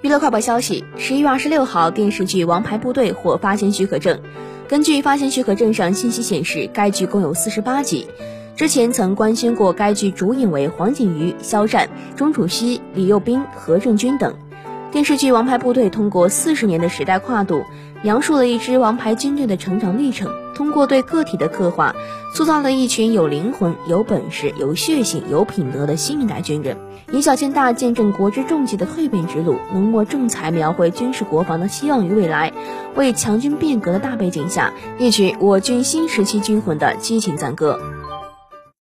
[0.00, 4.16] 娱乐快报消息：十一月二十六号，电视剧《王牌部队》获发行许可证。
[4.68, 8.06] 根据发行许可证上信息显示，该剧共有四十八集。
[8.54, 14.32] 之前曾官宣过，该剧主演为黄景瑜、肖战、钟楚曦、李幼斌、何正军等。
[14.90, 17.62] 电视剧《王牌部队》通过四十年的时代跨度，
[18.02, 20.30] 描述了一支王牌军队的成长历程。
[20.54, 21.94] 通过对个体的刻画，
[22.34, 26.78] 塑造了一群有灵魂、有本事、有血性、有品德的新一代军人，
[27.12, 32.52] 以小见大，见证国之重器的蜕变之路，浓墨重彩描绘军事国防的希望与未来，
[32.96, 37.78] 为强军变革的大背景下，一曲我军新时期军魂的激情赞歌。